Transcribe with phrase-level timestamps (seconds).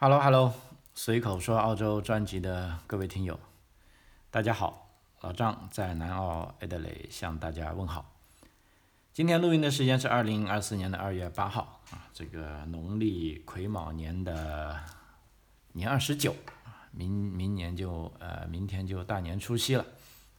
[0.00, 0.54] Hello Hello，
[0.94, 3.40] 随口说澳洲专辑的各位听友，
[4.30, 4.88] 大家好，
[5.22, 8.08] 老张在南澳 Adelaide 向大家问好。
[9.12, 14.78] 今天录音的时间是二零二四年的二月八号啊，这个农历癸卯年的
[15.72, 16.30] 年二十九
[16.62, 19.84] 啊，明明年就呃明天就大年除夕了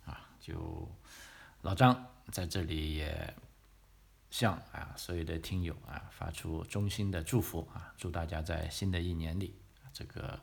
[0.05, 0.87] 啊，就
[1.63, 3.33] 老张在这里也
[4.29, 9.55] 向啊所有的听友啊发出衷心的祝福啊，祝大家在新的一年里
[9.91, 10.39] 这个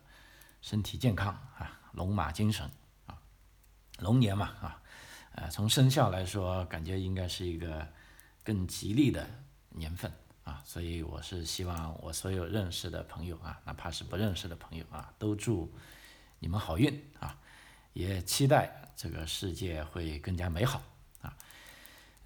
[0.60, 2.68] 身体健康啊，龙马精神
[3.06, 3.16] 啊，
[4.00, 4.82] 龙年嘛啊，
[5.32, 7.86] 呃从生肖来说，感觉应该是一个
[8.42, 9.28] 更吉利的
[9.70, 15.72] 年份啊，所以我是希望我所有认识的朋友啊，哪怕是不认识的朋友啊，都祝
[16.40, 17.38] 你们好运啊，
[17.92, 20.82] 也期待这个世界会更加美好。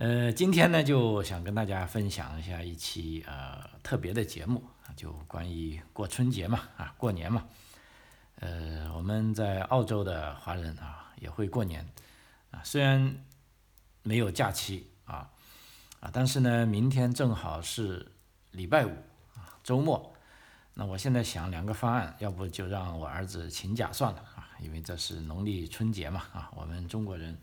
[0.01, 4.65] 呃，今天呢，就想跟大家分享一下一期呃特别的节目，
[4.97, 7.45] 就关于过春节嘛，啊，过年嘛。
[8.37, 11.87] 呃，我们在澳洲的华人啊，也会过年
[12.51, 13.15] 啊，虽然
[14.03, 15.31] 没有假期啊，
[16.01, 18.11] 啊，但是呢，明天正好是
[18.53, 18.93] 礼拜五
[19.35, 20.15] 啊，周末。
[20.73, 27.39] 那我现在想两个方案，要不就让我儿子请假算了啊，因为这是农历春节嘛，啊，我们中国人。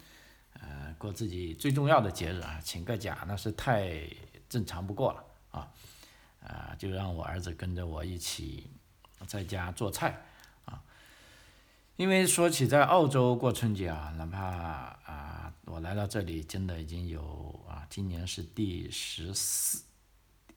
[0.60, 4.02] 呃，过自己最重要的节日啊，请个假那是太
[4.50, 5.72] 正常不过了啊，
[6.42, 8.70] 啊，就让我儿子跟着我一起
[9.28, 10.26] 在家做菜
[10.66, 10.82] 啊。
[11.96, 19.84] 因为说起在澳洲过春节啊，哪怕啊，我来到这里真的已经有啊，今年是第十四，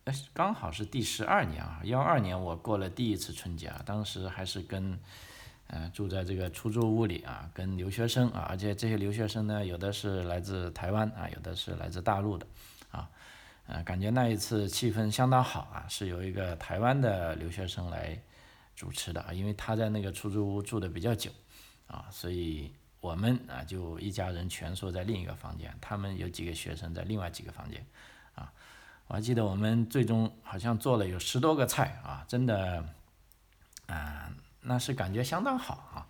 [0.05, 4.99] 哎，刚好是第十二年啊，幺二年我过了第一次春节啊，当时还是跟。
[5.73, 12.45] 嗯，住在这个出租屋里啊，跟留学生啊，而且这些留学生呢，有的是来自台湾啊，有的是来自大陆的，
[12.91, 13.09] 啊，
[13.69, 18.21] 呃，感觉那一次气氛相当好啊，是由一个台湾的留学生来
[18.75, 21.31] 主持的啊，因为他在那个出租屋住的比较久，
[21.87, 27.87] 啊，所以我们啊就一家人蜷缩在另一个房间，他们有几个学生在另外几个房间，
[28.35, 28.53] 啊，
[29.07, 32.85] 我还记得我们最终好像做了有十多个菜啊，真的，
[33.87, 34.33] 啊。
[34.71, 36.07] 那是感觉相当好啊，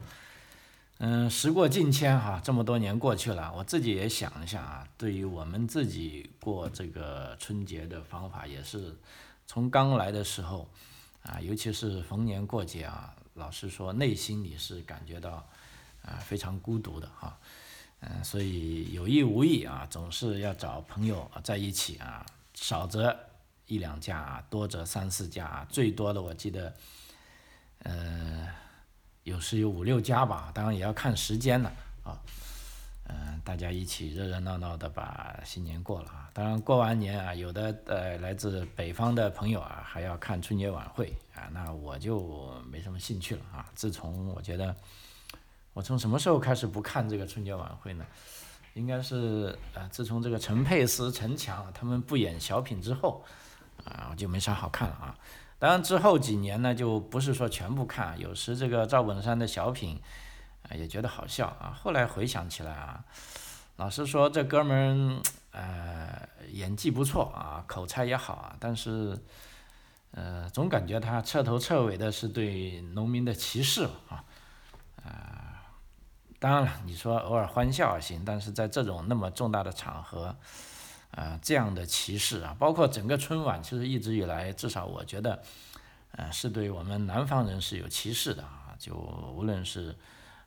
[0.99, 8.95] 嗯，时过境迁哈，这么多年过去了，我自己也想一下啊，对于我们自己过这个春节的方法，也是
[9.47, 10.69] 从刚来的时候
[11.23, 15.43] 啊，尤其是逢年过节啊，老实说，内心里是感觉到
[16.05, 17.39] 啊非常孤独的哈，
[18.01, 23.19] 嗯，所以有意无意啊，总是要找朋友在一起啊，少则
[23.65, 26.75] 一两家，多则三四家，最多的我记得。
[27.85, 28.49] 呃，
[29.25, 32.21] 有时有五六家吧，当然也要看时间了啊。
[33.09, 36.31] 嗯，大家一起热热闹闹的把新年过了啊。
[36.33, 43.67] 当然过完年啊，有的呃来自北方的朋友啊，还要看春节晚会啊，那我就没什么兴趣了啊。
[43.75, 44.77] 自从我觉得，
[45.73, 48.07] 我从什么时候开始不看这个春节晚会呢？
[48.75, 53.25] 应该是呃，自从这个陈佩斯、陈强他们不演小品之后
[53.85, 55.19] 啊，我就没啥好看了啊。
[55.61, 60.01] 当然之后几年呢，就不是说全部看，有时这个赵本山的小品，
[60.63, 61.79] 啊也觉得好笑啊。
[61.79, 63.05] 后来回想起来啊，
[63.77, 65.21] 老实说这哥们
[65.53, 69.19] 儿，呃演技不错啊，口才也好啊，但是，
[70.13, 74.25] 呃总感觉他彻头彻尾的是对农民的歧视啊，
[75.05, 75.61] 啊，
[76.39, 80.35] 当然了，你说偶尔欢笑行，但是在这种那么重大的场合。
[81.13, 85.43] 啊，这样的歧视啊，包括整个春晚，其实一直以来，至少我觉得，
[86.13, 88.75] 呃，是对我们南方人是有歧视的啊。
[88.79, 89.95] 就无论是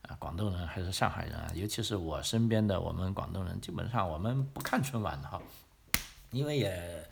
[0.02, 5.40] 啊广东人还是上海人啊，尤其是我身边的我们广东人，基本上我们不看春晚的哈，
[6.32, 7.08] 因为也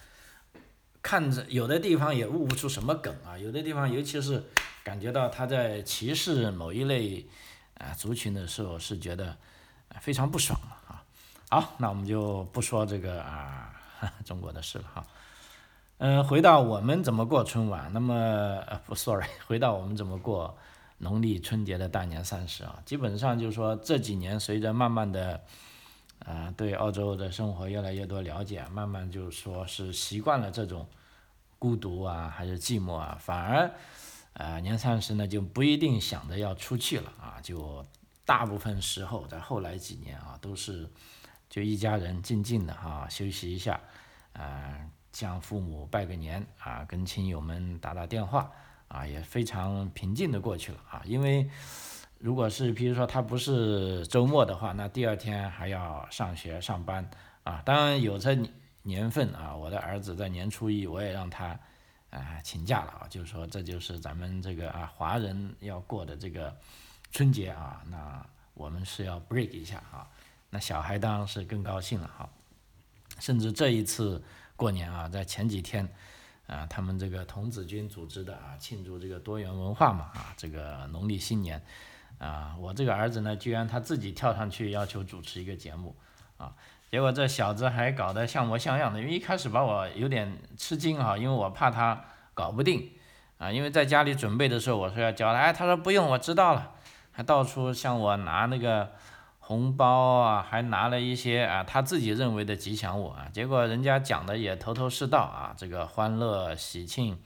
[1.03, 4.43] 看着有的地方也悟不出什么梗啊，有的地方尤其是
[4.83, 7.27] 感觉到他在歧视某一类
[7.77, 9.37] 啊族群的时候，是觉得
[9.99, 10.80] 非常不爽啊。
[11.53, 13.73] 好，那我们就不说这个啊
[14.23, 15.05] 中国的事了哈。
[15.97, 18.15] 嗯，回到我们怎么过春晚，那么
[18.67, 20.57] 呃不，sorry， 回到我们怎么过
[20.99, 25.41] 农历春节的大年三十啊，基本上就是说这几年随着慢慢的
[26.19, 30.87] 啊对澳洲的生活越来越多了解，慢慢就说是习惯了这种
[31.59, 33.69] 孤独啊还是寂寞啊，反而
[34.35, 37.85] 啊年三十呢就不一定想着要出去了啊，就
[38.23, 40.89] 大部分时候在后来几年啊都是。
[41.51, 43.77] 就一家人静静的哈休息一下，
[44.31, 44.79] 啊，
[45.11, 48.49] 向父母拜个年啊，跟亲友们打打电话
[48.87, 51.01] 啊，也非常平静的过去了啊。
[51.03, 51.45] 因为
[52.19, 57.05] 如果是比如说他不是周末的话，那第二天还要上学上班
[57.43, 57.61] 啊。
[57.65, 58.33] 当然有这
[58.83, 61.47] 年份啊，我的儿子在年初一，我也让他
[62.11, 66.55] 啊请假了啊，就是说这就是咱们这个啊华人要过的这个
[67.11, 70.07] 春节啊，那我们是要 break 一下啊，
[70.51, 72.29] 那小孩当然是更高兴了哈，
[73.19, 74.21] 甚至这一次
[74.55, 75.87] 过年啊，在前几天
[76.45, 81.59] 啊，他们这个童子军组织的啊庆祝这个多元文化嘛啊，这个农历新年
[82.19, 85.95] 啊，我这个儿子呢，居然他自己跳上去要求主持一个节目
[86.37, 86.53] 啊。
[86.91, 92.03] 结果这小子还搞得像模像样的，因为一开始把我有点吃惊啊，因为我怕他
[92.33, 92.91] 搞不定
[93.37, 96.73] 啊，因为在家里准备的时候我说要教他，哎，他说不用，我知道了，
[97.13, 98.91] 还到处向我拿那个
[99.51, 107.19] 红包啊，还拿了一些啊他自己认为的吉祥物啊，结果人家讲的也头头是道啊，这个欢乐喜庆、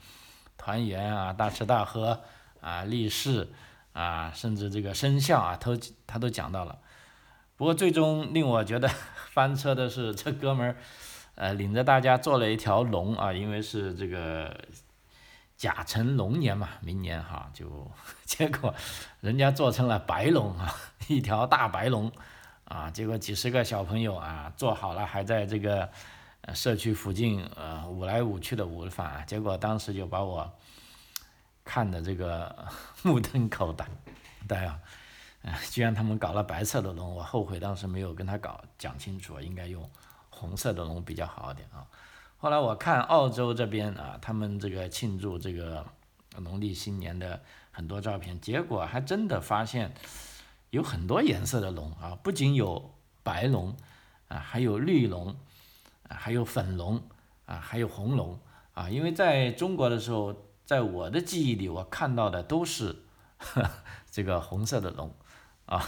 [0.58, 2.20] 团圆啊、大吃大喝
[2.60, 3.48] 啊、利是
[3.92, 6.76] 啊，甚至这个生肖啊，都他都讲到了。
[7.56, 8.90] 不过最终令我觉得
[9.30, 10.76] 翻车的是，这哥们儿，
[11.36, 14.52] 呃，领着大家做了一条龙啊，因为是这个
[15.56, 17.90] 甲辰龙年嘛，明年哈，就
[18.24, 18.74] 结果
[19.20, 20.74] 人家做成了白龙啊，
[21.08, 22.12] 一条大白龙
[22.64, 25.88] 啊，结果几十个小朋友啊做好了，还在这个
[26.54, 30.52] 社区附近呃舞来舞去的舞法，结果当时就把我
[31.64, 32.68] 看的这个
[33.02, 33.86] 目瞪口呆，
[34.46, 34.78] 呆啊。
[35.70, 39.88] 居然他们搞了白色的龙，我后悔当时没有跟他搞讲清楚，应该用
[40.28, 41.86] 红色的龙比较好一点啊。
[42.38, 45.84] 后来我看澳洲这边啊，他们这个庆祝这个
[46.38, 49.94] 农历新年的很多照片，结果还真的发现
[50.70, 53.76] 有很多颜色的龙啊，不仅有白龙
[54.28, 55.36] 啊，还有绿龙，
[56.08, 57.02] 还有粉龙
[57.46, 58.38] 啊，还有红龙
[58.74, 58.88] 啊。
[58.90, 60.34] 因为在中国的时候，
[60.64, 63.04] 在我的记忆里，我看到的都是
[64.10, 65.14] 这个红色的龙。
[65.66, 65.84] 啊，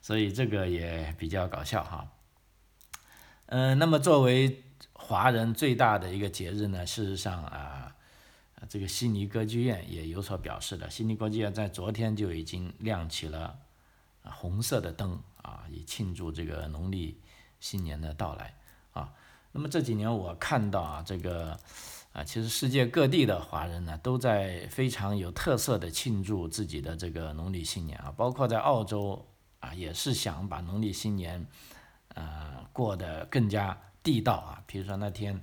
[0.00, 2.08] 所以这个也比较搞笑哈。
[3.44, 7.94] 嗯，那么作为华人最大的一个节日呢，事实上啊，
[8.68, 10.90] 这个悉尼歌剧院也有所表示的。
[10.90, 13.58] 悉尼歌剧院在昨天就已经亮起了
[14.22, 17.20] 红色的灯啊，以庆祝这个农历
[17.60, 18.54] 新年的到来
[18.92, 19.12] 啊。
[19.52, 21.58] 那么这几年我看到啊，这个
[22.12, 29.26] 啊，其实世界各地的华人呢，都在非常有特色的庆祝自己的这个农历新年啊，包括在澳洲
[29.60, 31.46] 啊，也是想把农历新年，
[32.08, 33.76] 呃，过得更加
[34.08, 34.62] 地道啊。
[34.66, 35.38] 比如说那天，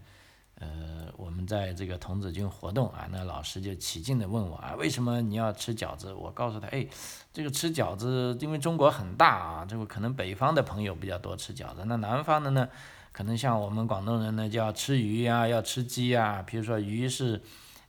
[0.55, 6.11] 呃，我们在这个童子军活动啊，那老师就起劲的问我啊，为什么你要吃饺子？
[6.11, 6.87] 我告诉他，哎，
[7.31, 12.67] 这个吃饺子，因为中国很大啊，这个可能北方的朋友比较多吃饺子，那南方的呢？
[13.11, 16.43] 可能像我们广东人呢，就要吃鱼呀，要吃鸡呀。
[16.45, 17.41] 比如说鱼是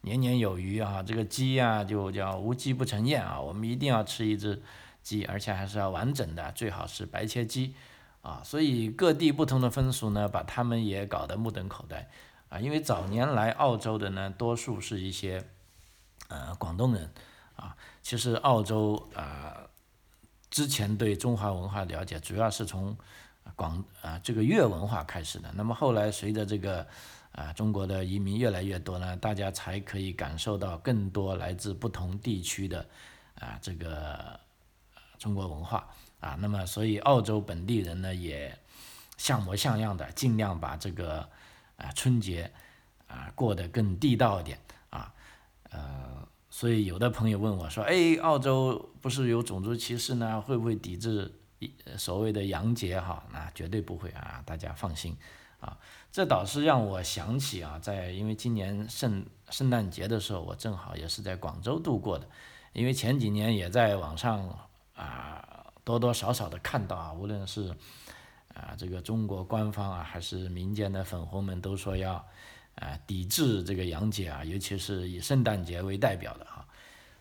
[0.02, 3.40] 年年有余啊，这个鸡呀就叫无鸡不成宴啊。
[3.40, 4.62] 我们一定要吃一只
[5.02, 7.74] 鸡，而且还是要完整的，最好是白切鸡
[8.26, 8.42] 啊。
[8.44, 12.10] 所以各地不同的风俗呢，把他们也搞得目瞪口呆
[12.48, 12.58] 啊。
[12.58, 15.48] 因为早年来澳洲的呢，多数是一些
[16.28, 17.12] 呃广东人
[17.54, 17.76] 啊。
[18.02, 19.56] 其实澳洲啊，
[20.50, 22.96] 之前对中华文化了解，主要是从
[23.54, 25.52] 广啊，这个粤文化开始的。
[25.54, 26.86] 那么后来随着这个
[27.32, 32.86] 啊中国的移民越来越多呢，大家才可以感受到更多来自不同地区的
[33.38, 34.38] 啊这个
[35.18, 35.88] 中国文化
[36.20, 36.36] 啊。
[36.40, 38.58] 那么所以澳洲本地人呢也
[39.16, 41.28] 像模像样的，尽量把这个
[41.76, 42.50] 啊春节
[43.06, 44.58] 啊过得更地道一点
[44.90, 45.12] 啊。
[45.70, 50.40] 呃，所以有的朋友问我说：“哎，澳洲不是有种族歧视呢？
[50.40, 51.32] 会不会抵制？”
[51.96, 55.16] 所谓的洋节哈，那绝对不会啊，大家放心
[55.58, 55.74] 啊。
[56.12, 62.28] 这倒是让我想起啊，在因为今年圣圣诞节的时候，我正好也是在广州度过的。
[62.74, 64.46] 因为前几年也在网上
[64.94, 65.55] 啊
[65.86, 67.74] 多多少少的看到啊，无论是
[68.52, 72.14] 啊这个中国官方啊，还是民间的粉红们都说要
[72.74, 76.66] 啊抵制这个洋节啊，尤其是以圣诞节为代表的啊。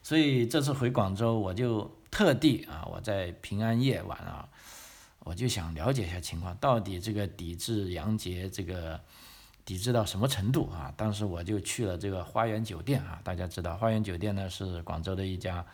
[0.04, 1.90] 所以这次回广州，我就。
[2.16, 4.48] 特地啊，我在平安夜晚啊，
[5.20, 8.98] 我就想了解一下情况，到底这个抵制洋节这个
[9.66, 10.94] 抵制到什么程度啊？
[10.96, 15.66] 当时我就去了这个花园酒店啊，大家知道花园酒店呢是广州的一家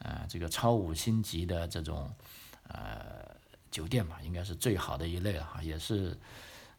[0.00, 2.12] 呃这个超五星级的这种
[2.68, 3.24] 呃
[3.70, 6.18] 酒店吧，应该是最好的一类了哈，也是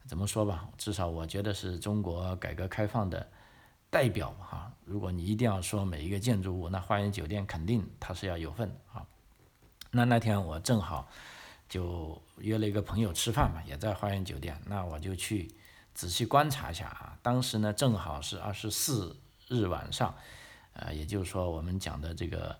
[0.06, 3.26] 怎么说吧，至少我觉得是中国改革开放的。
[3.90, 9.04] 代表哈，如果你一定要说每一个建筑物，那花园酒店肯定它是要有份啊。
[9.90, 11.06] 那那天我正好
[11.68, 15.54] 就约了一个朋友吃饭嘛，也在花园酒店，那我就去
[15.92, 17.18] 仔细观察一下啊。
[17.20, 19.14] 当时呢正好是二十四
[19.48, 20.14] 日晚上，
[20.72, 22.58] 呃，也就是说我们讲的这个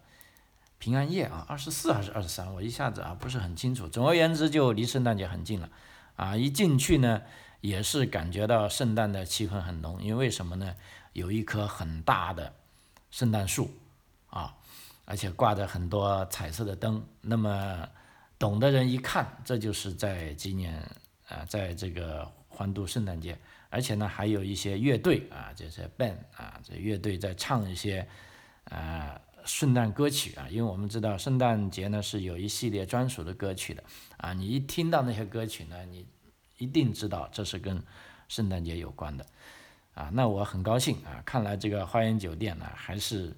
[0.83, 3.87] 平安夜啊，二十四还是二十三，我一下子啊不是很清楚。
[3.87, 5.71] 总而言之，就离圣诞节很近了
[6.17, 6.37] 啊。
[6.37, 7.23] 一进去呢，
[7.61, 10.75] 也是感觉到圣诞的气氛很浓，因为什么呢？
[11.13, 12.53] 有一棵很大的
[13.13, 13.71] 圣诞树
[14.27, 14.57] 啊，
[15.05, 17.07] 而且挂着很多彩色的灯。
[17.21, 17.89] 那么
[18.37, 20.83] 懂的人一看，这就是在纪念
[21.29, 23.39] 啊，在这个欢度圣诞节。
[23.71, 28.05] 而且呢，还有一些乐队啊，就是 band 啊，这乐队在唱一些
[28.65, 30.49] 啊圣诞歌曲啊。
[30.49, 33.83] 因为我们知道圣诞节呢是有一系列专属的歌曲的
[34.17, 36.07] 啊，你一听到那些歌曲呢，你
[36.59, 37.83] 一定知道这是跟
[38.29, 39.27] 圣诞节有关的
[39.95, 40.11] 啊。
[40.13, 43.37] 那我很高兴啊，看来这个花园酒店呢还是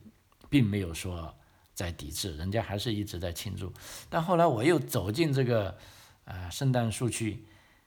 [0.49, 1.35] 并没有说
[1.75, 3.73] 在抵制，人家还是一直在庆祝。
[4.09, 5.77] 但后来我又走进这个
[6.25, 7.47] 啊圣诞树去。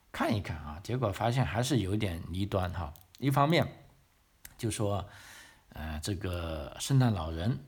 [0.09, 2.91] 看一看啊，结果发现还是有点离端哈。
[3.19, 3.67] 一方面
[4.57, 5.07] 就说，
[5.73, 7.59] 呃，这个圣诞老人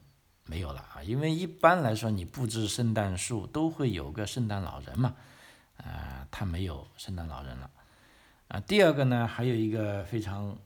[0.50, 5.14] 没有了啊，因为一般来说你布置圣诞树都会有个圣诞老人嘛，
[5.78, 7.70] 啊，他没有圣诞老人了。
[8.48, 10.58] 啊，第二个呢，还有一个非常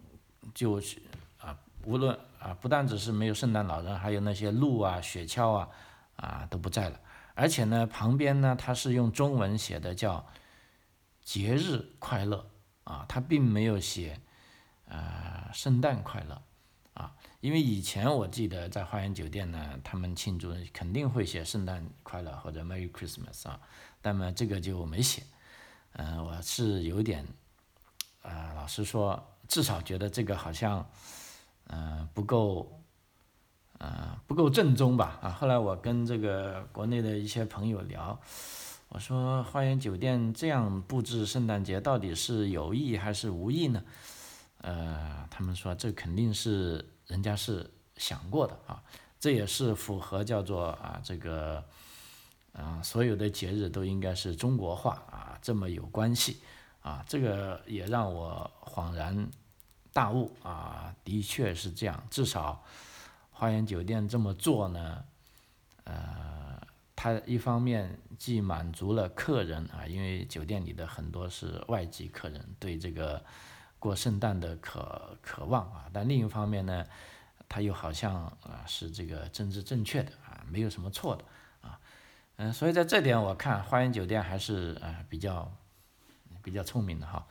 [0.53, 1.01] 就是
[1.39, 5.69] 啊，无论啊，不但只是没有圣诞老人，还有那些鹿啊、雪橇啊
[6.15, 6.99] 啊都不在了，
[7.35, 10.25] 而且呢，旁边呢，它是用中文写的叫。
[11.25, 12.49] 节日快乐
[12.83, 14.19] 啊，他并没有写，
[14.89, 16.41] 呃，圣诞快乐，
[17.43, 23.59] 因为以前我记得在花园酒店呢，他们庆祝肯定会写圣诞快乐或者 Merry Christmas 啊，
[24.01, 25.23] 那么这个就没写，
[25.91, 27.27] 嗯，我是有点，
[28.21, 30.89] 呃，老实说，至少觉得这个好像，
[31.67, 32.79] 嗯，不够，
[33.79, 38.17] 嗯，不够正宗吧啊，后来我跟这个国内的一些朋友聊。
[38.87, 43.83] 我说花园酒店这样布置圣诞节到底是有意还是无意呢？
[44.59, 48.83] 呃，他们说这肯定是人家是想过的啊，
[49.19, 51.63] 这也是符合叫做啊这个，
[52.53, 56.41] 啊所有的节日都应该是中国化啊这么有关系
[56.81, 59.29] 啊，这个也让我恍然
[59.91, 62.63] 大悟啊，的确是这样，至少
[63.31, 65.03] 花园酒店这么做呢，
[65.83, 66.43] 呃。
[66.95, 73.21] 它一方面既满足了客人啊，因为酒店里的很多是外籍客人对这个
[73.83, 76.85] 过圣诞的渴渴望啊，但另一方面呢，
[77.49, 81.25] 它又好像啊是这个政治正确的啊，没有什么错的
[81.59, 81.77] 啊，
[82.37, 85.51] 嗯，所以在这点我看花园酒店还是啊比较
[86.41, 87.27] 比较聪明的哈，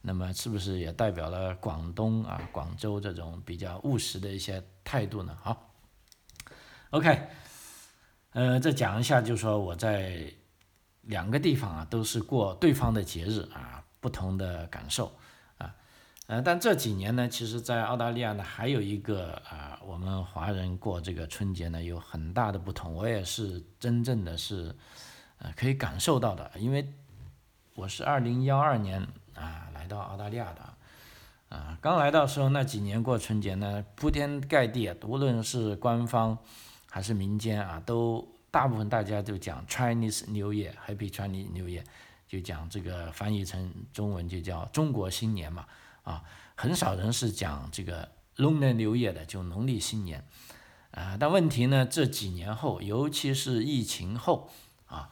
[0.00, 5.36] 那么是不是也代表了广东啊广州这种比较务实的一些态度呢？
[5.42, 5.70] 好
[6.88, 7.28] ，OK。
[8.32, 10.32] 呃，再讲一下，就是说我在
[11.02, 15.12] 两个地方啊，都是过对方的节日啊，不同的感受。
[16.30, 22.94] 呃，但这几年呢，其实，在澳大利亚呢，还有一个啊，我们华人过这个春节呢，有很大的不同。
[22.94, 24.72] 我也是真正的是
[25.38, 26.88] 呃，可以感受到的，因为
[27.74, 36.38] 我是二零幺二年啊来到澳大利亚的啊，刚来到时候那几年过春节呢，铺天盖地，无论是官方。
[36.92, 41.84] 还是民间啊，都大部分大家都讲 Chinese New Year，Happy Chinese New Year，
[42.26, 45.64] 就讲这个翻译成中文就叫中国新年嘛，
[46.10, 46.24] 啊，
[46.56, 50.24] 很少人是讲这个 Lunar New Year 的，就农历新年，
[50.90, 54.50] 啊，但问题呢，这几年后，尤其是疫情后，
[54.86, 55.10] 啊，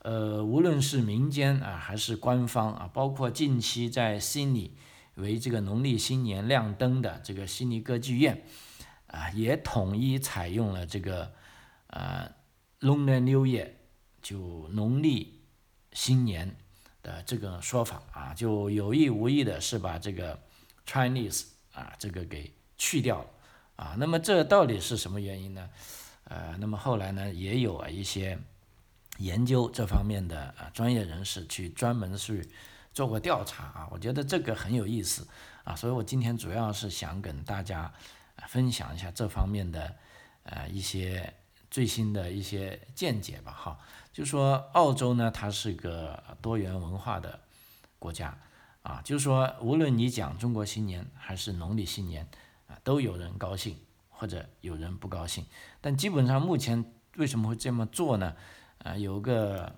[0.00, 4.76] 呃，无论是民间啊，还是官方啊，包括近期在悉尼
[5.16, 8.42] 为这个农历新年亮灯的这个悉尼歌剧院。
[9.12, 11.32] 啊，也统一采用了这个，
[11.88, 12.30] 呃
[12.78, 13.70] ，Lunar New Year，
[14.22, 15.40] 就农历
[15.92, 16.54] 新年
[17.02, 20.38] 的这个说法啊，就有意无意的是把这个
[20.86, 23.26] Chinese 啊这个给去掉了
[23.76, 23.94] 啊。
[23.98, 25.70] 那么这到底是什么原因呢？
[26.24, 28.38] 呃，那么后来呢，也有啊一些
[29.18, 32.48] 研究这方面的啊专业人士去专门去
[32.92, 35.26] 做过调查啊，我觉得这个很有意思
[35.64, 37.92] 啊，所以我今天主要是想跟大家。
[38.48, 39.94] 分享一下这方面的
[40.44, 41.30] 呃一些
[41.70, 43.78] 最新的一些见解吧，哈，
[44.12, 47.38] 就说澳洲呢，它是个多元文化的
[47.98, 48.36] 国家
[48.82, 52.28] 啊，就说无论你讲中国新年还是农历新年
[52.66, 55.46] 啊，都有人高兴或者有人不高兴，
[55.80, 56.84] 但基本上目前
[57.16, 58.34] 为什么会这么做呢？
[58.78, 59.76] 啊，有个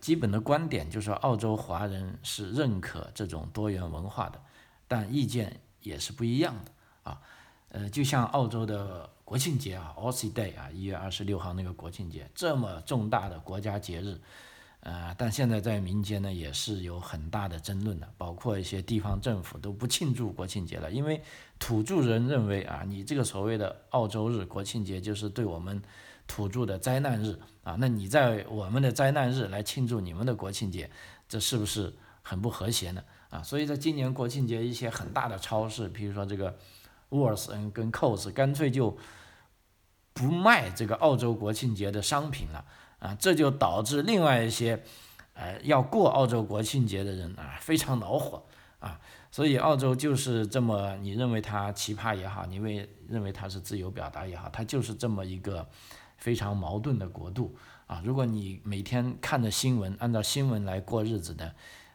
[0.00, 4.42] 基本的观点，就是说澳洲华人是认可这种多元文化的，
[4.86, 6.72] 但意见也是不一样的
[7.10, 7.20] 啊。
[7.68, 14.20] 呃，就像澳洲的国庆节啊 aus day 啊，一月二十六号那个国庆节，这么重大的国家节日，
[14.80, 21.22] 呃，但现在在民间呢也是有很大的争论的，包括一些地方政府都不庆祝国庆节了，因为
[21.58, 25.80] 土著人认为啊，你这个所谓的澳洲日国庆节就是对我们
[26.26, 30.90] 土著的灾难日啊，那你在我们的灾难日来庆祝你们的国庆节，
[31.28, 33.02] 这是不是很不和谐呢？
[33.30, 36.54] 啊，所以在今年国庆节，一些很大的超市，比如说这个。
[37.12, 38.98] 沃尔森跟 COS 干脆就
[40.12, 42.64] 不卖这个澳洲国庆节的商品了
[42.98, 44.82] 啊，这就导致另外一些
[45.34, 48.44] 呃要过澳洲国庆节的人啊非常恼火
[48.80, 49.00] 啊。
[49.30, 55.66] 所以澳洲就是这么，你认为它奇葩也好，你为认为它是自由表达也好，它就是这么一个
[56.18, 58.02] 非常矛盾的国度啊。
[58.04, 61.46] 如果你每天看着新闻，按照新闻来过日子的，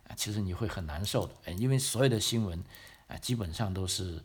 [0.08, 2.64] 啊，其实你会很难受的，因为所有的新闻
[3.08, 4.24] 啊，基本上都是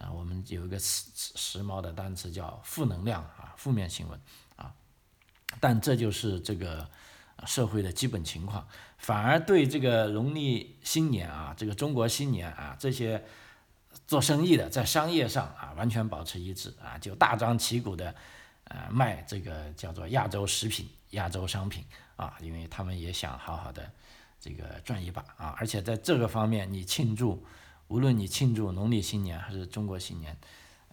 [0.00, 4.18] 啊，我们有一个时时髦的单词叫负能量啊，负面新闻
[4.56, 4.72] 啊。
[5.60, 6.88] 但这就是这个。
[7.46, 13.24] 社会的基本情况，反而对这个农历新年啊，这个中国新年啊，这些
[14.06, 18.14] 做生意的在商业上啊，完全保持一致啊，就大张旗鼓的
[18.64, 21.82] 呃卖这个叫做亚洲食品、亚洲商品
[22.16, 23.90] 啊，因为他们也想好好的
[24.38, 27.42] 这个赚一把啊，而且在这个方面，你庆祝，
[27.90, 30.36] 无论你庆祝农历新年还是中国新年。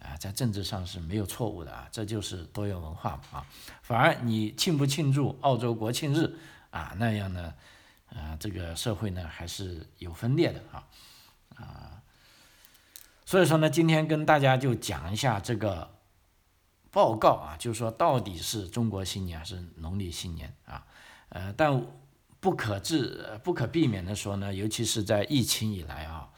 [0.00, 3.46] 啊，在政治上是没有错误的啊，这就是多元文化嘛啊。
[3.82, 6.38] 反而你庆不庆祝澳洲国庆日
[6.70, 7.52] 啊，那样呢，
[8.14, 10.86] 啊，这个社会呢还是有分裂的啊
[11.56, 12.00] 啊。
[13.26, 15.90] 所以说呢，今天跟大家就讲一下这个
[16.92, 20.86] 报告啊，就是说到底是中国新年还是农历新年啊？
[21.30, 21.84] 呃，但
[22.38, 26.30] 不可治、不可避免的说呢，尤其是在疫情以来啊，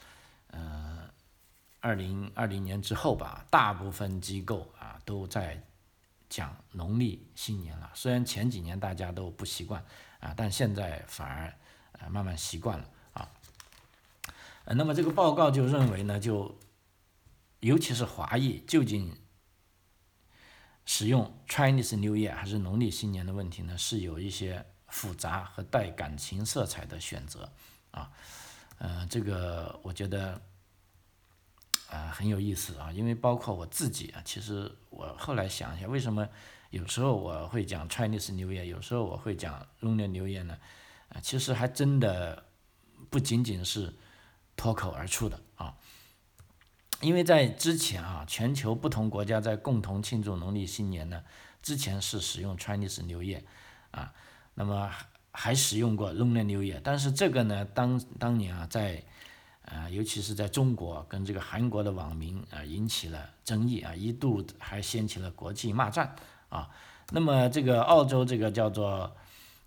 [1.83, 5.63] 二零二零年之后吧，大部分机构啊都在
[6.29, 7.91] 讲农历新年了。
[7.95, 9.83] 虽然前几年大家都不习惯
[10.21, 11.55] 啊，但现在反而
[11.93, 12.85] 呃慢慢习惯了
[13.15, 13.29] 啊。
[14.67, 16.59] 那么这个报告就认为呢，就
[17.61, 19.17] 尤其是华裔究竟
[20.85, 27.51] 使用 Chinese New Year 还是农历新年的问题呢，是有一些复杂和带感情色彩的选择
[27.91, 28.13] 啊。
[28.77, 30.39] 呃，这个我觉得。
[31.91, 36.29] 啊，很有意思啊，因为包括我自己啊，其实我后来想一下，为什么
[36.71, 40.57] 有时候我会讲 Chinese New Year，有时候我会讲 Lunar New Year 呢？
[41.09, 42.45] 啊，其实还真的
[43.11, 43.93] 不仅仅是
[44.57, 45.75] 脱口而出的啊，
[47.01, 51.25] 因为在之前啊，全球不同国家在共同庆祝农历新年呢，
[51.61, 53.43] 之前是使用 Chinese New Year
[53.91, 54.15] 啊，
[54.55, 54.89] 那么
[55.33, 59.03] 还使用过 Lunar New Year，但是这个呢，当当年啊，在
[59.73, 66.13] 啊，尤其是在中国跟这个韩国的网民啊引起了争议啊，一度还掀起了国际骂战
[66.49, 66.69] 啊。
[67.13, 69.17] 那么这个澳洲这个叫做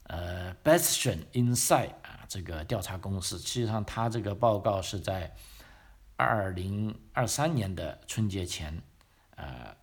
[0.07, 5.33] 呃 b e s t i o n Insight 啊这个调查公司，实际上它这个报告是在
[6.17, 8.81] 二零二三年的春节前
[9.37, 9.73] 呃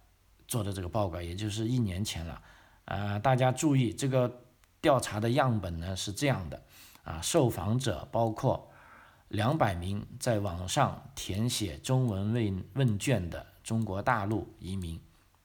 [0.47, 2.43] 做的这个报告，也就是一年前了。
[2.85, 4.43] 啊，大家注意这个
[4.83, 6.63] 调查的样本呢是这样的
[7.05, 8.70] 啊，受访者包括。
[9.31, 14.99] 两百名在网上填写中文问问卷的中国大陆移民，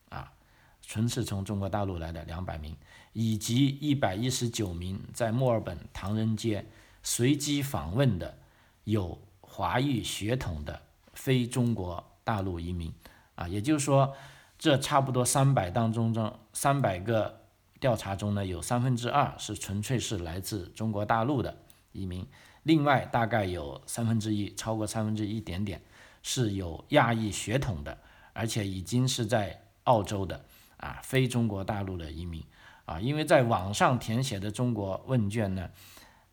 [0.09, 0.33] 啊，
[0.81, 2.75] 纯是从中国大陆来的两百名，
[3.13, 6.65] 以及一百一十九名在墨尔本唐人街
[7.03, 8.35] 随机访问的
[8.85, 10.81] 有华裔血统的
[11.13, 12.91] 非中国大陆移民，
[13.35, 14.15] 啊，也就是说，
[14.57, 17.41] 这差不多三百当中中三百个
[17.79, 21.55] 调查中呢，有三分之二是纯粹是来自中国大陆的
[21.91, 22.25] 移民。
[22.65, 25.80] 另外，大概有三分之一，超过三分之一点点，
[26.23, 27.95] 是有亚裔血统的，
[28.34, 30.43] 而且已经是在澳洲的
[30.78, 32.43] 啊，非中国大陆的移民
[32.86, 35.69] 啊，因为在网上填写的中国问卷呢，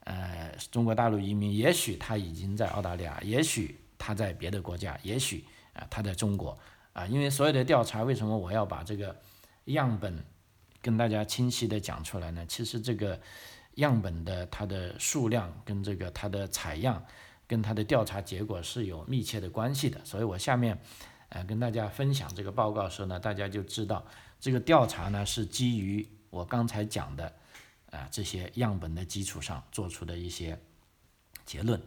[0.05, 6.59] 呃，中国大陆移民也许他已经在澳大利亚，也许他在别的国家，也许啊他在中国
[6.95, 9.15] 啊，因为所有的调查，为什么我要把这个
[9.67, 10.25] 样本
[10.81, 12.47] 跟大家清晰的讲出来呢？
[12.47, 13.21] 其实这个。
[13.75, 17.03] 样本的它的数量跟这个它的采样
[17.47, 20.79] 跟它的调查结果是有密切的关系的，所以我下面
[21.29, 24.05] 呃跟大家分享这个报告时候呢，大家就知道
[24.41, 27.33] 这个调查呢是基于我刚才讲的
[27.91, 30.59] 啊这些样本的基础上做出的一些
[31.45, 31.81] 结论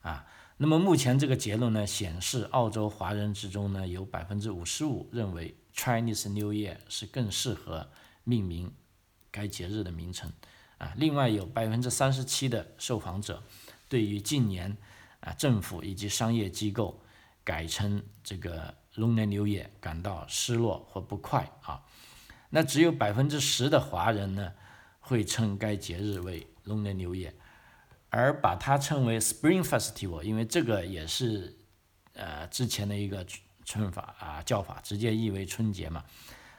[0.00, 0.26] 啊。
[0.60, 7.88] 那么目前这个结论呢显示，澳洲华人之中呢有百分之五十五认为 Chinese New Year 是更适合
[8.24, 8.72] 命名
[9.30, 10.32] 该节日的名称。
[10.78, 13.42] 啊，另外有百分之三十七的受访者
[13.88, 14.76] 对于近年
[15.20, 17.02] 啊政府以及商业机构
[17.44, 21.82] 改成这个 Lunar New Year 感到失落或不快啊，
[22.50, 24.52] 那只有百分之十的华人呢
[25.00, 27.32] 会称该节日为 Lunar New Year，
[28.10, 31.56] 而把它称为 Spring Festival，因为这个也是
[32.12, 33.26] 呃之前的一个
[33.64, 36.04] 称法啊叫法，直接译为春节嘛。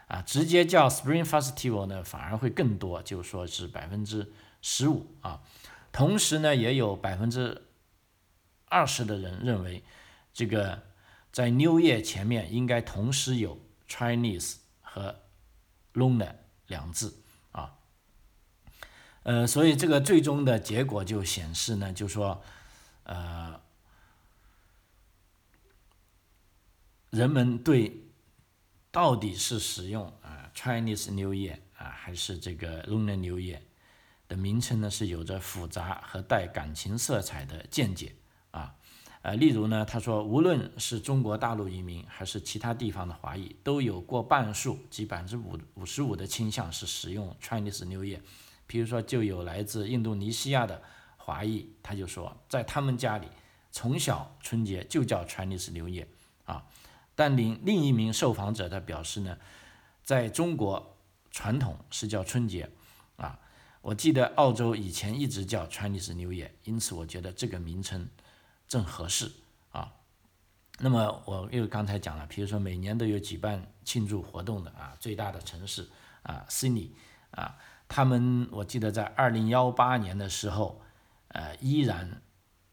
[0.10, 5.42] 啊，直接叫 Spring Festival 呢，反而会更多，就说是百分之十五啊。
[5.92, 7.68] 同时呢，也有百分之
[8.66, 9.84] 二十的人认为，
[10.34, 10.82] 这个
[11.32, 15.16] 在 New Year 前面应该同时有 Chinese 和
[15.94, 16.34] Lunar
[16.66, 17.76] 两字啊。
[19.22, 22.44] 呃，所以这个最终的结果就显示呢，就说
[23.04, 23.62] 呃，
[27.12, 28.09] 人们对
[28.92, 33.60] 到底是使用啊 Chinese New Year 啊还是这个 Lunar New Year
[34.28, 38.16] 的名称呢，是有着复杂和带感情色彩的见解
[38.52, 38.76] 啊。
[39.22, 48.22] 呃，例如呢，他说，无论是中国大陆移民还是其他地方的华裔，都有过半数，即百分之五五十五的倾向是使用 Chinese New Year。
[48.66, 50.82] 比如说，就有来自印度尼西亚的
[51.18, 53.28] 华裔，他就说，在他们家里，
[53.72, 56.06] 从小春节就叫 Chinese New Year
[56.46, 56.66] 啊。
[57.20, 59.38] 但另另一名受访者他表示呢，
[60.02, 60.96] 在中国
[61.32, 62.70] 传统是叫春节
[63.18, 63.38] 啊。
[63.82, 68.08] 我记得澳洲以前一直叫 Chinese New Year，因此我觉得这个名称。
[68.70, 69.32] 正合适
[69.72, 69.92] 啊，
[70.78, 75.90] 那么我又刚才讲了，比如说每年都有举办庆祝活动的啊，最大的城市
[76.22, 76.96] 啊悉尼
[77.32, 80.84] 啊，他们我记得在二零幺八年的时候，
[81.30, 82.22] 呃，依然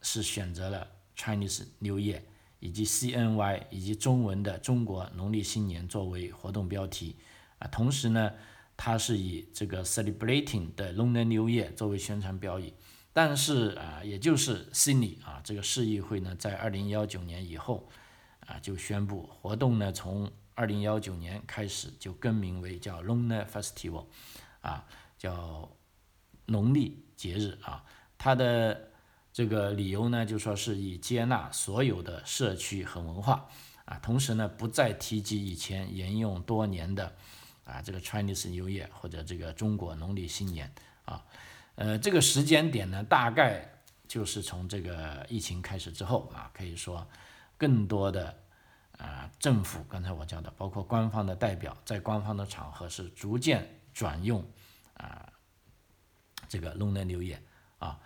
[0.03, 2.21] 是选择了 Chinese New Year
[2.67, 7.15] 以及 CNY 以及中文的中国农历新年作为活动标题
[7.61, 8.33] 啊，同时呢，
[8.77, 12.73] 它是以这个 Celebrating 的 Lunar New Year 作为宣传标语。
[13.13, 17.89] 但是啊，也就是 Sydney 啊，这个市议会呢，在二零幺九年以后
[18.41, 24.07] 啊，就宣布活动呢，从二零幺九年开始就更名为叫 Lunar Festival，
[24.61, 24.85] 啊，
[25.17, 25.71] 叫
[26.47, 27.85] 农历节日啊。
[28.19, 28.91] 它的
[29.37, 33.47] 这个理由呢，就说是以接纳所有的社区和文化
[33.85, 37.15] 啊，同时呢，不再提及以前沿用多年的
[37.67, 40.73] 啊这个 Chinese New Year 或者这个中国农历新年
[41.05, 41.23] 啊。
[41.75, 47.07] 呃，这个时间点呢，大概就是从这个疫情开始之后啊，可以说，
[47.59, 48.35] 更多的
[48.97, 54.43] 啊政府，刚才我讲的，包括官方的代表，在官方的场合是逐渐转用
[54.95, 55.31] 啊
[56.49, 57.37] 这个 Lunar New Year
[57.79, 58.01] 啊，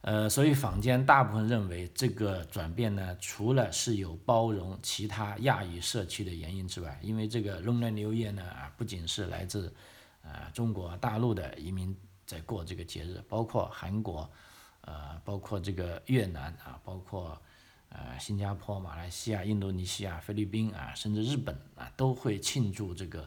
[0.00, 9.74] 呃，所以坊间大部分认为这个转变呢，除了是有包容其他亚裔社区的原因之外，因为这个 Lunar New Year 呢啊，不仅是来自
[10.22, 11.96] 啊中国大陆的移民。
[12.28, 14.30] 在过这个节日，包括韩国，
[14.82, 17.40] 呃，包括这个越南啊，包括
[17.88, 23.22] 呃新加坡、马来西亚、印度尼西亚、菲律宾啊，甚至日本啊，都会庆祝这个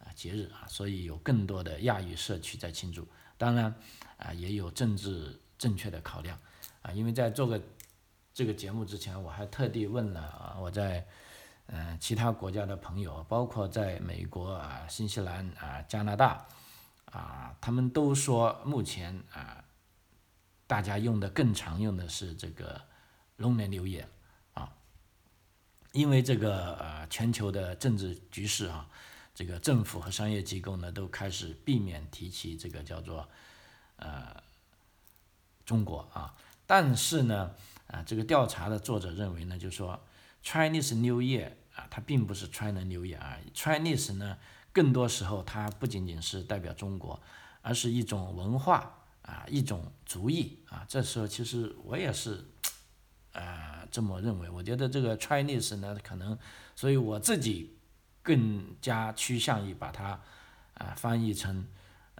[0.00, 3.06] 啊节日啊，所以有更多的亚裔社区在庆祝。
[3.38, 3.72] 当然
[4.16, 6.36] 啊，也有政治正确的考量
[6.80, 7.60] 啊，因为在做个
[8.32, 11.06] 这个节目之前，我还特地问了啊，我在
[11.66, 16.46] 嗯其他国家的朋友，包括在美国啊、新西兰啊、加拿大。
[17.12, 19.64] 啊，他们都说目前啊，
[20.68, 22.80] 大家用的更常用的是这个
[23.34, 24.08] 龙年留言
[24.54, 24.72] 啊，
[25.90, 28.88] 因为这个呃全球的政治局势啊，
[29.34, 33.28] 这个政府和商业机构呢都开始避免提起这个叫做
[33.96, 34.40] 呃
[35.64, 36.34] 中国啊，
[36.66, 37.52] 但是呢
[37.86, 40.00] 啊这个调查的作者认为呢，就说
[40.44, 44.38] Chinese New Year 啊，它并不是 China New Year 啊，Chinese 呢。
[44.72, 47.20] 更多时候，它不仅仅是代表中国，
[47.60, 50.86] 而是一种文化啊，一种族裔啊。
[50.88, 52.44] 这时候，其实我也是，
[53.32, 54.48] 呃，这么认为。
[54.48, 56.38] 我觉得这个 Chinese 呢，可能，
[56.76, 57.76] 所以我自己
[58.22, 60.20] 更加趋向于把它
[60.74, 61.66] 啊翻译成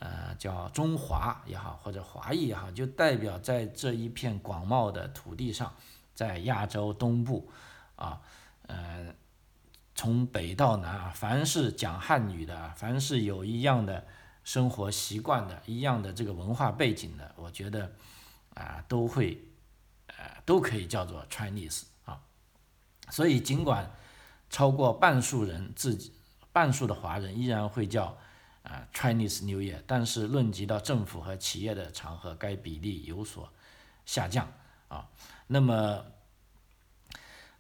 [0.01, 5.73] 呃叫中华也好，或者华裔也好，就代表在这一片广袤的土地上，
[6.13, 7.49] 在亚洲东部
[7.95, 8.21] 啊，
[8.67, 9.15] 呃。
[9.93, 14.07] 从北到南啊，凡是讲汉语的，凡是有一样的
[14.45, 17.93] 生活习惯的，一样的这个文化背景的，我觉得
[18.55, 19.45] 啊，都会，
[20.07, 22.19] 呃，都可以叫做 Chinese 啊。
[23.11, 23.91] 所以，尽管
[24.49, 26.15] 超过半数人自己，
[26.51, 28.17] 半数的华人依然会叫
[28.71, 33.53] 啊 Chinese New Year，但是论及到政府和企业的场合，该比例有所
[34.07, 34.51] 下降
[34.89, 35.09] 啊。
[35.49, 36.07] 那么。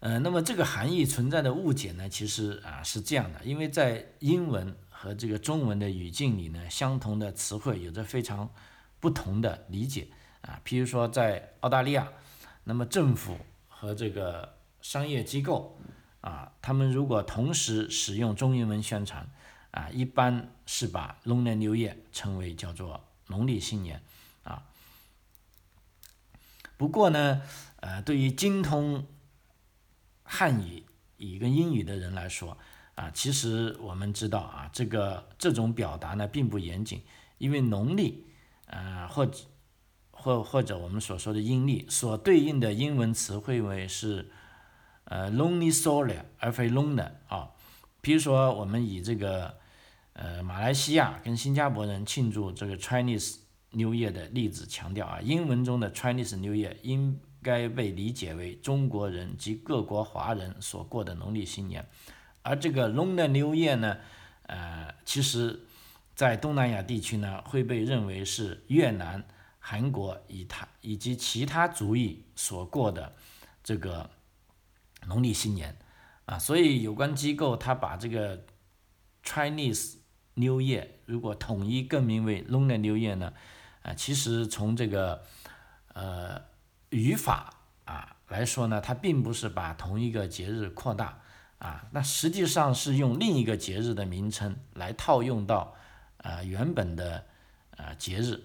[0.03, 8.49] 呃，那么这个含义存在的误解呢，其实啊是这样的，因为在英文和这个中文的语境里呢，相同的词汇有着非常
[8.99, 10.09] 不同的理解
[10.41, 10.59] 啊。
[10.65, 12.09] 譬如说在澳大利亚，
[12.65, 13.37] 那么政府
[13.69, 15.79] 和这个商业机构
[16.23, 19.29] 啊，他们如果同时使用中英文宣传
[19.71, 24.03] 啊，一般是把 Lunar New Year 称为叫做农历新年
[24.43, 24.65] 啊。
[26.77, 27.43] 不过呢，
[27.81, 29.07] 呃，对于精通
[30.23, 30.85] 汉语
[31.19, 32.57] 语跟英语的人来说，
[32.95, 37.03] 啊，其实我们知道啊，这个这种表达呢并不严谨，
[37.39, 38.27] 因为农历，
[38.67, 39.31] 呃，或
[40.11, 44.31] 或或者我们所说的阴历所对应的英文词汇为是，
[45.05, 47.51] 呃 lonely solar 而非 loner 啊。
[48.01, 49.60] 比如说我们以这个
[50.21, 53.39] 呃马来西亚跟新加坡人庆祝这个 Chinese
[53.71, 61.89] New Year 的例子强调啊，英文中的 Chinese New Year 应该被理解为中国人及各国华人所过的农历新年，
[62.43, 63.97] 而这个 Lunar New Year 呢，
[64.43, 65.61] 呃，其实，
[66.15, 69.27] 在东南亚地区呢，会被认为是越南、
[69.59, 73.15] 韩国以他以及其他族裔所过的
[73.65, 74.11] 这个
[75.07, 75.79] 农历新年。
[76.27, 78.45] 啊，所以有关机构他把这个
[79.25, 79.95] Chinese
[80.41, 83.33] New Year 如果统一更名为 Lunar New Year 呢，
[83.83, 85.23] 啊，其实从这个
[85.93, 86.49] 呃。
[86.93, 91.21] 语法啊来说呢，它并不是把同一个节日扩大
[91.61, 95.77] 啊，那实际上是用另一个节日的名称来套用到
[96.17, 97.25] 呃原本的
[97.77, 98.43] 呃节日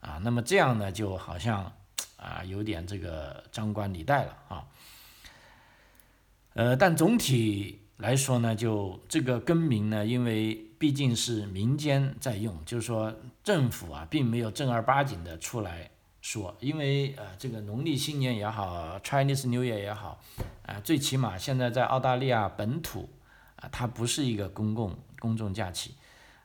[0.00, 1.72] 啊，那么这样呢就好像
[2.18, 4.64] 啊有点这个张冠李戴了啊，
[6.54, 15.90] 呃，但总体来说呢，就这个更名呢，因为毕竟是民间在用，就是说政府啊并没有正儿八经的出来。
[16.20, 20.20] 说，因为呃，这个农历新年也好，Chinese New Year 也好，
[20.66, 23.08] 啊，最起码现在在澳大利亚本土，
[23.56, 25.94] 啊，它不是一个公共公众假期，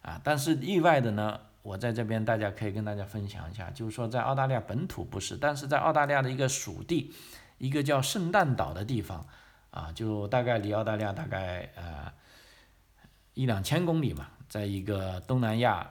[0.03, 7.11] 啊，但是意外的呢，我在这边大家可以跟大家分享一下，就是说在澳大利亚本土不是，但是在澳大利亚的一个属地，
[7.57, 9.25] 一个叫圣诞岛的地方，
[9.71, 12.13] 啊，就大概离澳大利亚大概呃
[13.33, 15.89] 一两千公里嘛，在一个东南亚。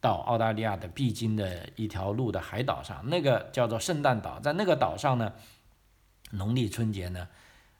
[0.00, 5.32] 到澳大利亚的必经的一条路的海岛上，那个叫做圣诞岛，在那个岛上呢，
[6.32, 7.28] 农历春节呢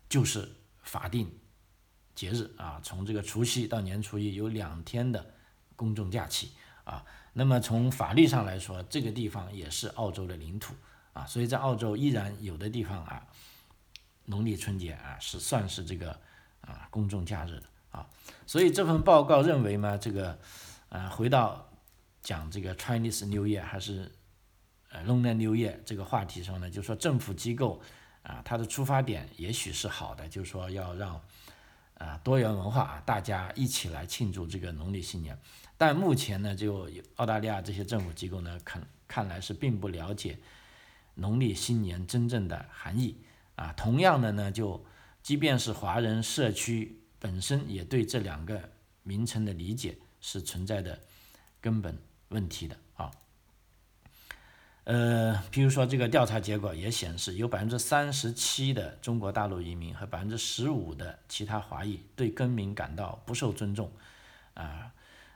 [0.09, 0.48] 就是
[0.83, 1.29] 法定
[2.14, 5.35] 节日啊，从这个除夕到年初一有两天的
[5.75, 6.53] 公众假期
[6.85, 7.05] 啊。
[7.33, 10.77] 那么从法律上来说，这个地方也是澳洲的领土
[11.14, 13.27] 啊，所以在澳洲依然有的地方啊，
[14.27, 16.12] 农历春节啊是算是这个
[16.61, 18.07] 啊公众假日的啊。
[18.47, 20.37] 所以这份报告认为呢，这个
[20.89, 21.69] 啊回到。
[22.25, 24.09] 讲这个 Chinese New Year 还是
[24.91, 27.83] 呃 Lunar New Year 这个话题上呢，就说政府机构
[28.23, 31.21] 啊，它的出发点也许是好的，就是说要让
[31.99, 35.37] 啊多元文化啊大家一起来庆祝这个农历新年。
[35.77, 40.39] 但目前呢，就澳大利亚这些政府机构呢，看看来是并不了解
[41.17, 43.19] 农历新年真正的含义
[43.57, 43.73] 啊。
[43.73, 44.87] 同样的呢，就
[45.25, 48.61] 即便是华人社区本身也对这两个
[49.05, 50.99] 名称的理解是存在的
[51.61, 51.97] 根本。
[52.33, 53.11] 问题的啊，
[54.85, 63.93] 呃，比如说这个调查结果也显示，有百分之三十七的中国大陆移民和百分之十五的其他华裔对更名感到不受尊重
[64.55, 64.91] 啊。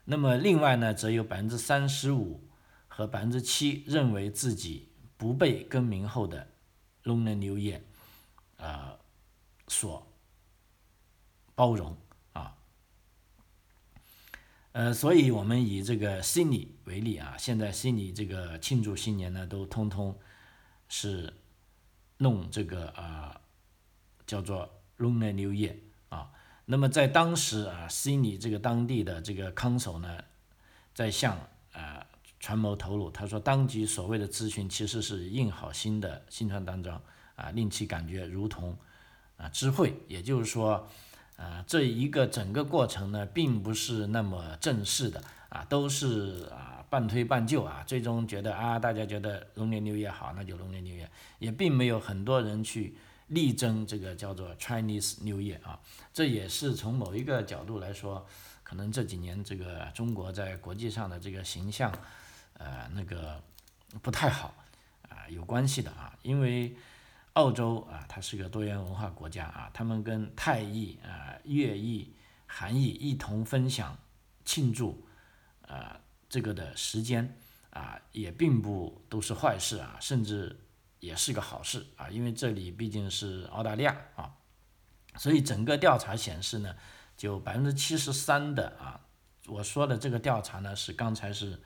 [0.07, 2.41] 那么另外呢，则有百分之三十五
[2.89, 6.49] 和百分之七认为自己不被更名后的
[7.05, 7.81] lonar New Year
[8.57, 8.97] 啊
[9.69, 10.06] 所
[11.57, 11.97] 包容
[12.35, 12.55] 啊。
[14.73, 20.17] 呃，所以我们以这个悉尼为例啊，现在悉尼这个庆祝新年呢，都通通
[20.87, 21.33] 是
[22.19, 23.41] 弄这个啊，
[24.27, 25.77] 叫做 Lunar New Year
[26.11, 26.31] 啊。
[26.67, 30.23] 那么在当时啊，悉尼这个当地的这个康首呢，
[30.95, 31.39] 在向
[31.73, 32.07] 啊
[32.39, 37.01] 传媒透露，他说当局所谓的咨询其实是印好新的新传单张
[37.35, 38.77] 啊，令其感觉如同
[39.39, 40.87] 啊知会，也就是说。
[41.37, 51.07] 啊，这一个整个过程呢，并不是那么正式的啊，都是啊半推半就啊，最终觉得啊，大家觉得龙年六月好，那就龙年六月，
[51.39, 52.97] 也并没有很多人去
[53.29, 55.79] 力争这个叫做 Chinese New Year 啊，
[56.13, 58.27] 这也是从某一个角度来说，
[58.63, 61.93] 可能这几年这个中国在国际上的这个形象，
[62.55, 63.43] 呃，那个
[64.01, 64.55] 不太好
[65.11, 66.75] 啊，有关系的啊，因为。
[67.37, 72.15] 澳洲啊，它是个多元文化国家啊，他们跟泰裔啊、粤裔、
[72.47, 73.95] 韩裔一同分享
[74.43, 75.07] 庆祝
[75.69, 80.59] 啊这个的时间啊，也并不都是坏事啊，甚至
[80.99, 84.35] 也是个好事啊，因为这里毕竟是澳大利亚啊，
[85.19, 86.75] 所以整个调查显示呢，
[87.19, 88.99] 就百分之七十三的啊，
[89.47, 91.61] 我说的这个调查呢是刚才是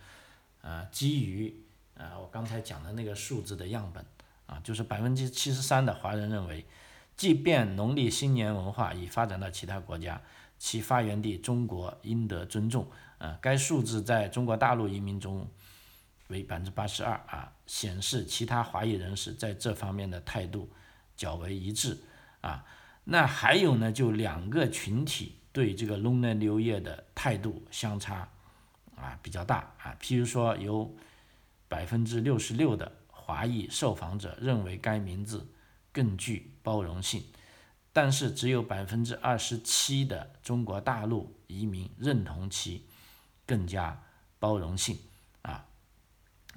[0.63, 1.63] 啊基于
[1.97, 4.05] 啊我刚才讲的那个数字的样本。
[4.51, 6.67] 啊，就是百分之七十三的华人认为，
[7.17, 10.21] 即便农历新年文化已发展到其他国家，
[10.59, 12.91] 其发源地中国应得尊重。
[13.19, 15.47] 啊，该数字在中国大陆移民中
[16.27, 20.69] 为百分之八十二啊，显示其他华裔人士在这方面的态度
[21.17, 21.97] 较为一致。
[22.41, 22.65] 啊，
[23.05, 28.29] 那还有呢，就两个群体对这个 Lunar New Year 的态度相差
[28.97, 30.93] 啊比较大啊，譬如说有
[31.69, 32.91] 百分之六十六的。
[33.31, 35.47] 华裔受访者认为该名字
[35.93, 37.23] 更具包容性，
[37.93, 42.89] 但是只有百分之二十七的中国大陆移民认同其
[43.47, 44.03] 更加
[44.41, 44.99] 包容性
[45.43, 45.65] 啊。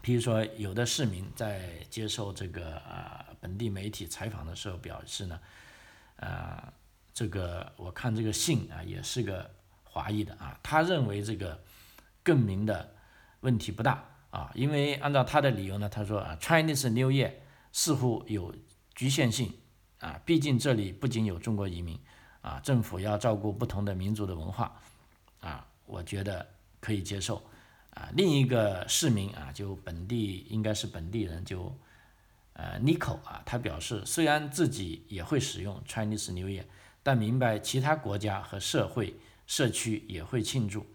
[0.01, 5.39] 比如说，有的市民在接受这个啊本地媒体采访的时候表示呢，
[6.15, 6.73] 啊，
[7.13, 9.47] 这个我看这个姓啊也是个
[9.83, 11.63] 华裔的啊，他认为这个
[12.23, 12.95] 更名的
[13.41, 14.03] 问题不大
[14.33, 17.31] 啊，因为按照他的理由呢，他说啊，Chinese New Year
[17.71, 18.53] 似乎有
[18.95, 19.53] 局限性。
[19.99, 21.97] 啊，毕竟这里不仅有中国移民，
[22.41, 24.81] 啊，政府要照顾不同的民族的文化，
[25.39, 26.45] 啊，我觉得
[26.81, 27.41] 可以接受。
[27.91, 31.73] 啊，另一个市民啊，就本地应该是本地人，就
[32.51, 36.65] 呃 Nico 啊，他表示虽然自己也会使用 Chinese New Year，
[37.01, 39.15] 但明白其他国家和社会
[39.47, 40.85] 社区也会庆祝，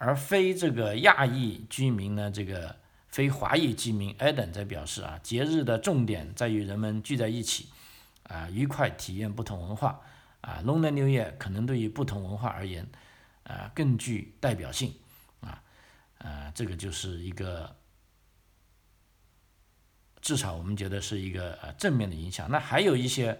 [0.00, 2.74] 而非这个亚裔居民呢，这个
[3.08, 7.68] 非华裔居民 Eden 在表示啊，节日的重点在于人们聚在一起。
[8.24, 10.00] 啊，愉快体验不同文化
[10.40, 12.86] 啊，Lunar New Year 可能对于不同文化而言，
[13.42, 14.94] 啊，更具代表性
[15.40, 15.60] 啊，
[16.18, 17.74] 啊，这个就是一个，
[20.20, 22.48] 至少我们觉得是一个呃正面的影响。
[22.48, 23.36] 那还有一些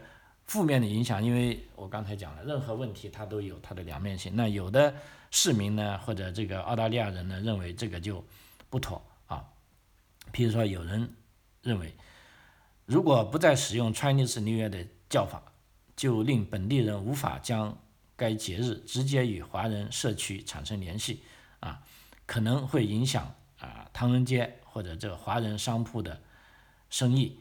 [0.50, 4.34] 负面的影响，因为我刚才讲了，任何问题它都有它的两面性。
[4.34, 4.92] 那有的
[5.30, 8.24] 市民呢，或者这个澳大利亚人呢，认为这个就
[8.68, 9.44] 不妥啊，
[10.32, 11.08] 譬如说有人
[11.62, 11.94] 认为。
[12.84, 15.40] 如果不再使用 Chinese New Year 的叫法，
[15.94, 17.78] 就令本地人无法将
[18.16, 21.22] 该节日直接与华人社区产生联系，
[21.60, 21.80] 啊，
[22.26, 26.20] 可能会影响啊唐人街或者这个华人商铺的
[26.88, 27.38] 生意。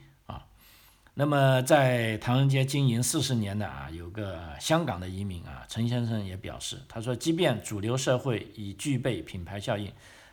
[1.19, 9.91] 那么在唐人街经营四十年的啊，有个香港的移民啊，陈先生也表示，他说，即便主流社会已具备品牌效应，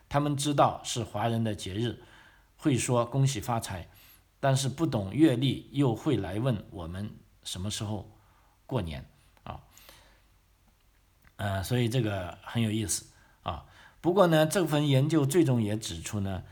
[0.09, 2.01] 他们知道是华人的节日，
[2.57, 3.89] 会说恭喜发财。
[4.39, 7.11] 但是不懂阅历，又会来问我们
[7.43, 8.09] 什么时候
[8.65, 9.05] 过年
[9.43, 9.59] 啊？
[11.35, 13.07] 呃，所以这个很有意思
[13.43, 13.65] 啊。
[14.01, 16.45] 不过呢，这份研究最终也指出呢，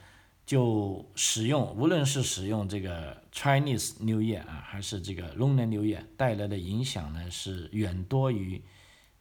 [0.47, 8.63] 就使用无论是使用这个 Chinese New Year 啊，还是这个 Lunar New Year 带来的影响呢，是远多于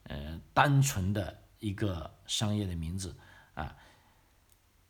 [0.04, 3.16] 呃单纯的一个商业的名字
[3.54, 3.76] 啊。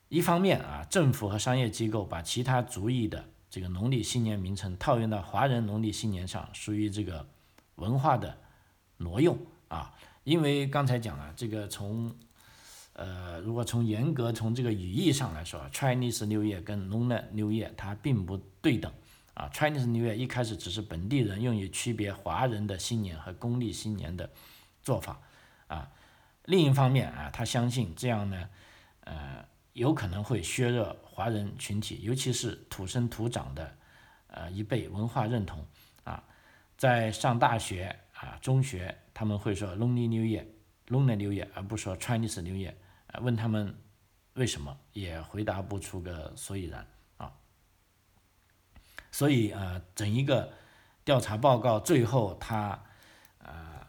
[0.10, 7.28] 一方面啊，政府和商业机构把其他族裔的这个农历新年名称套用到华人农历新年上，属于这个
[7.76, 8.38] 文化的
[8.98, 9.94] 挪用啊。
[10.24, 12.16] 因为刚才讲了，这个从
[12.94, 18.92] 呃，如果从严格从这个语义上来说，Chinese New Year 跟 Lunar New Year 它并不对等
[19.34, 19.50] 啊。
[19.54, 24.30] Chinese New Year 一开始只是本地人用于区别华人的新年和公历新年的
[24.82, 25.20] 做法
[25.68, 25.92] 啊。
[26.46, 28.50] 另一方面啊，他相信这样呢，
[29.02, 29.46] 呃。
[29.74, 33.76] 有可能会削弱华人群体，尤其是土生土长的，
[34.28, 35.66] 呃一辈文化认同
[36.04, 36.24] 啊，
[36.78, 42.74] 在上大学啊中学他们会说 Lunar New Year，Lunar New Year，而不说 Chinese New Year，
[43.20, 43.76] 问他们
[44.34, 47.32] 为什么也回答不出个所以然啊。
[49.12, 50.52] 所以呃整一个
[51.04, 52.84] 调查报告最后他
[53.40, 53.86] 呃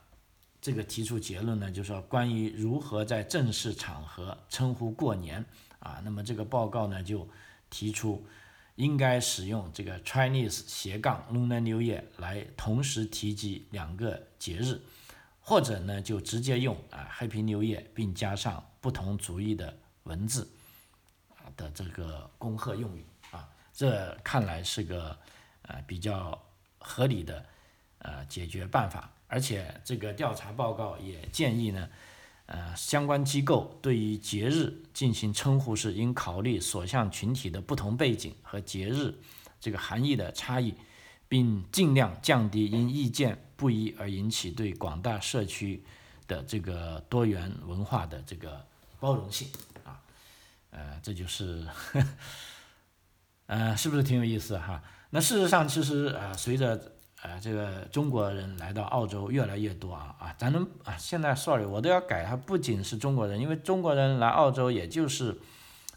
[0.60, 5.44] 这个提出结论呢，就是说关于如何在正式场合称呼过年。
[5.80, 7.28] 啊，那么这个报告呢就
[7.68, 8.26] 提出，
[8.76, 14.80] 应该使用这个 Chinese 斜杠 Lunar New Year 来同时提及两个节日，
[15.46, 20.48] 或者呢就直接用啊 Happy New Year 并加上不同族裔的文字
[21.36, 25.16] 啊的这个恭贺用语啊，这看来是个
[25.62, 26.42] 呃比较
[26.78, 27.44] 合理的
[27.98, 31.88] 呃解决办法，而且这个调查报告也建议呢。
[32.46, 39.18] 呃，相关机构对于节日进行称呼时，应考虑所向群体的不同背景和节日
[39.58, 40.74] 这个含义的差异，
[41.34, 45.82] 并尽量降低因意见不一而引起对广大社区
[46.28, 48.64] 的这个多元文化的这个
[49.00, 49.48] 包容性
[49.82, 49.98] 啊。
[50.70, 51.66] 呃，这就是，
[53.46, 54.80] 呃，是不是挺有意思哈？
[55.10, 65.36] 那事实上，其实呃，随着呃，这个中国人来到澳洲越来越多啊啊，咱们啊，现在 sorry，我都要改，它不仅是中国人，因为中国人来澳洲也就是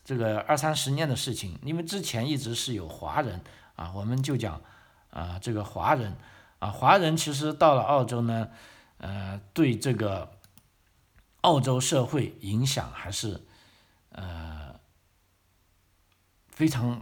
[0.03, 3.39] 这个二三十年的事情，因为之前一直是有华人
[3.75, 4.59] 啊，我们就讲
[5.19, 6.15] 啊，这个华人
[6.59, 8.49] 啊，华人其实到了澳洲呢，
[8.99, 10.31] 呃，对这个
[11.41, 13.41] 澳洲社会影响还是
[14.11, 14.79] 呃
[16.49, 17.01] 非常。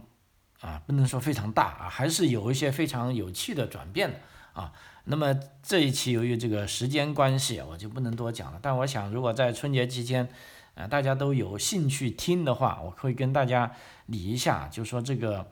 [0.62, 4.18] 啊，不能说非常大啊，还是有一些非常有趣的转变的
[4.54, 4.72] 啊。
[5.04, 8.58] 那么这一期由于这个时间关系，我就不能多讲了。
[8.60, 10.28] 但我想，如果在春节期间，
[10.74, 13.70] 呃，大家都有兴趣听的话，我会跟大家
[14.06, 15.50] 理一下，就说这个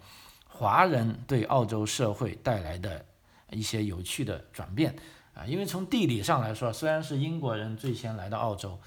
[0.57, 3.05] 华人对澳洲社会带来的
[3.51, 4.95] 一些有趣的转变
[5.35, 5.45] 啊。
[5.45, 8.79] 因为从地理上来说，虽然是英国人最先来到澳洲，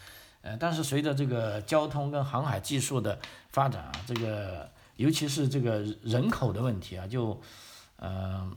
[0.44, 7.38] 呃，但是随着这个交通跟航海技术的发展啊，这个尤其是这个人口的问题啊，就
[7.98, 8.56] 嗯，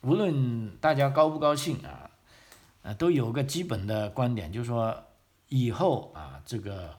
[0.00, 2.10] 无论大家高不高兴啊，
[2.82, 5.04] 呃，都有个基本的观点，就是说
[5.48, 6.96] 以后啊，这个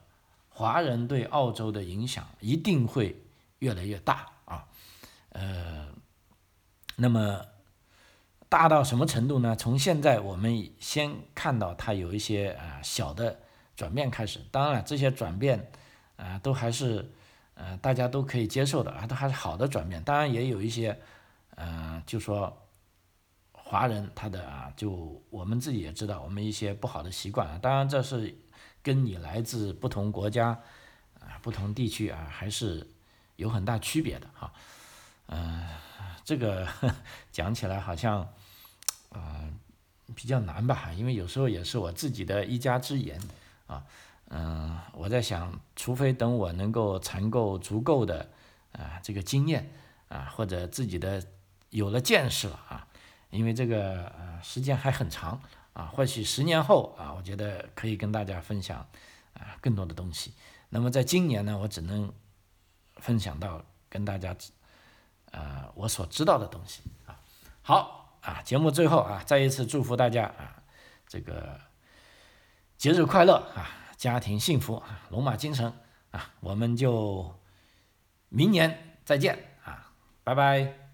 [0.47, 3.21] 华人对澳洲的影响一定会
[3.59, 4.25] 越来越大，
[5.39, 5.87] 呃，
[6.97, 7.45] 那么
[8.49, 9.55] 大到什么程度呢？
[9.55, 13.39] 从现在我们先看到它有一些啊小的
[13.75, 15.71] 转变开始，当然了这些转变
[16.17, 17.09] 啊都还是
[17.53, 20.99] 呃大家都可以接受的啊，都还是好的转变，当然也有一些。
[21.61, 22.57] 嗯，就说
[23.51, 28.33] 华人他的啊，就我们自己也知道，我们一些不好的习惯啊，当然这是
[28.81, 30.57] 跟你来自不同国家
[31.19, 32.87] 啊、不同地区啊，还是
[33.35, 34.53] 有很大区别的哈。
[35.29, 35.67] 嗯，
[36.23, 36.67] 这个
[37.31, 38.21] 讲起来好像
[39.09, 39.47] 啊
[40.13, 43.19] 比较难吧，因为有时候也是我自己的一家之言
[43.67, 43.83] 啊。
[44.29, 48.29] 嗯，我在想，除非等我能够攒够足够的
[48.73, 49.71] 啊这个经验
[50.09, 51.23] 啊，或者自己的。
[51.71, 52.87] 有了见识了啊，
[53.29, 55.39] 因为这个呃时间还很长
[55.73, 58.79] 啊，或许十年后啊，我觉得可以跟大家分享
[59.35, 60.33] 啊更多的东西。
[60.69, 62.11] 那么在今年呢，我只能
[62.95, 64.35] 分享到跟大家
[65.31, 67.19] 啊我所知道的东西啊。
[67.61, 70.61] 好啊，节目最后啊，再一次祝福大家啊，
[71.07, 71.59] 这个
[72.77, 75.71] 节日快乐啊，家庭幸福啊，龙马精神
[76.11, 77.39] 啊，我们就
[78.29, 79.91] 明年再见啊，
[80.23, 80.88] 拜拜。